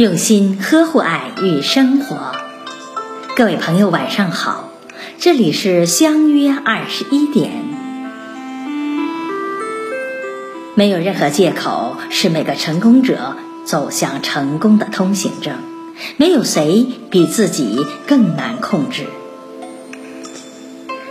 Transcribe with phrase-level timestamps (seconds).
[0.00, 2.32] 用心呵护爱与生活，
[3.36, 4.70] 各位朋友晚上好，
[5.18, 7.50] 这里是相约二十一点。
[10.74, 13.36] 没有任何借口是每个成功者
[13.66, 15.56] 走向成功的通行证，
[16.16, 19.04] 没有谁比自己更难控制。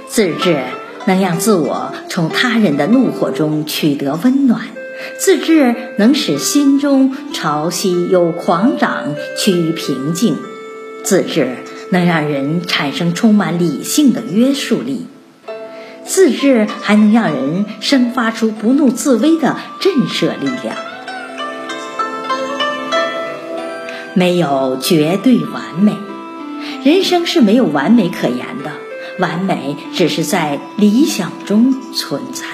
[0.07, 0.63] 自制
[1.05, 4.78] 能让自我从他人的怒火中取得温暖。
[5.17, 10.35] 自制能使心中潮汐由狂涨趋于平静，
[11.03, 11.57] 自制
[11.91, 15.07] 能让人产生充满理性的约束力，
[16.05, 20.75] 自制还能让人生发出不怒自威的震慑力量。
[24.13, 25.93] 没有绝对完美，
[26.83, 28.71] 人生是没有完美可言的，
[29.19, 32.45] 完美只是在理想中存在。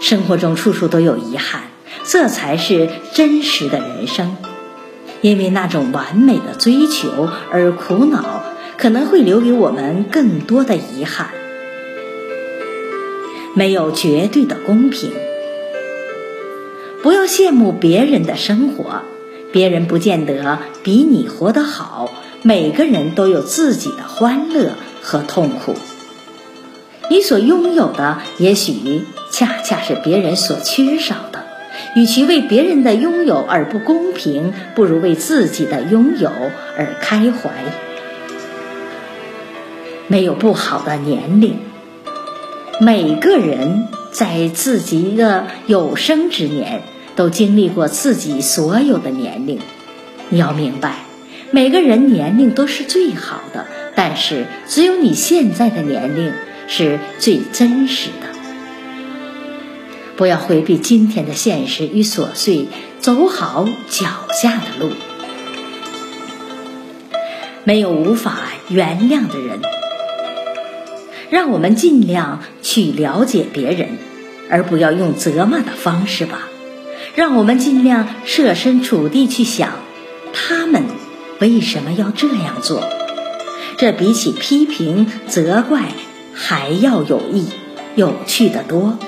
[0.00, 1.62] 生活中处处都有遗憾，
[2.04, 4.36] 这才是真实的人生。
[5.22, 8.42] 因为那种完美的追求而苦恼，
[8.76, 11.30] 可能会留给我们更多的遗憾。
[13.54, 15.10] 没有绝对的公平，
[17.02, 19.02] 不要羡慕别人的生活，
[19.50, 22.10] 别人不见得比你活得好。
[22.42, 25.74] 每个人都有自己的欢乐和痛苦。
[27.10, 28.74] 你所拥有的，也许
[29.36, 31.44] 恰恰是别人所缺少的。
[31.94, 36.30] 与其为别人的拥有而不公平，不如为自己的拥有
[36.78, 37.50] 而开怀。
[40.06, 41.58] 没有不好的年龄，
[42.80, 46.80] 每个人在自己的有生之年
[47.14, 49.58] 都经历过自己所有的年龄。
[50.30, 51.00] 你要明白，
[51.50, 56.32] 每个人年龄都是最好的，但是只有你现在的年龄。
[56.68, 58.35] 是最真实的。
[60.16, 62.68] 不要回避今天的现实与琐碎，
[63.00, 64.92] 走好脚下的路。
[67.64, 69.60] 没有无法原谅的人，
[71.30, 73.98] 让我们尽量去了解别人，
[74.48, 76.48] 而不要用责骂的方式吧。
[77.14, 79.72] 让我们尽量设身处地去想，
[80.32, 80.84] 他们
[81.40, 82.82] 为什么要这样做？
[83.76, 85.82] 这比起批评、责怪。
[86.38, 87.46] 还要有益、
[87.94, 88.98] 有趣的多，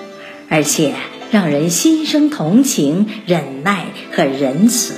[0.48, 0.94] 而且
[1.30, 4.94] 让人心生同情、忍耐和仁慈。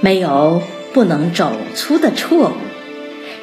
[0.00, 2.52] 没有不能走出的错误。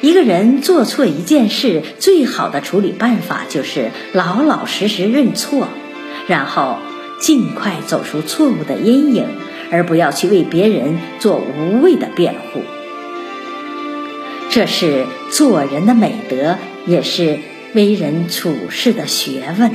[0.02, 5.68] 一个人做错一件事，最好的处理办法就是老老实实认错，
[6.28, 6.76] 然后
[7.18, 9.26] 尽快走出错误的阴影，
[9.70, 12.60] 而不要去为别人做无谓的辩护。
[14.50, 16.56] 这是做人的美德，
[16.86, 17.38] 也是
[17.74, 19.70] 为人处事的学问。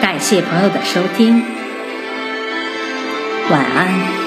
[0.00, 1.42] 感谢朋友的收听，
[3.50, 4.23] 晚安。